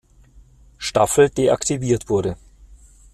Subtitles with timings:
[0.79, 2.35] Staffel deaktiviert wurde.